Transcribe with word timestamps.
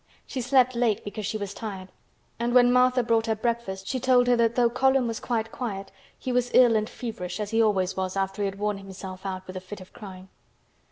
She 0.25 0.41
slept 0.41 0.73
late 0.73 1.03
because 1.03 1.27
she 1.27 1.37
was 1.37 1.53
tired, 1.53 1.89
and 2.39 2.55
when 2.55 2.73
Martha 2.73 3.03
brought 3.03 3.27
her 3.27 3.35
breakfast 3.35 3.85
she 3.85 3.99
told 3.99 4.25
her 4.25 4.35
that 4.35 4.55
though 4.55 4.67
Colin 4.67 5.05
was 5.05 5.19
quite 5.19 5.51
quiet 5.51 5.91
he 6.17 6.31
was 6.31 6.49
ill 6.55 6.75
and 6.75 6.89
feverish 6.89 7.39
as 7.39 7.51
he 7.51 7.61
always 7.61 7.95
was 7.95 8.17
after 8.17 8.41
he 8.41 8.47
had 8.47 8.57
worn 8.57 8.79
himself 8.79 9.27
out 9.27 9.45
with 9.45 9.57
a 9.57 9.61
fit 9.61 9.79
of 9.79 9.93
crying. 9.93 10.29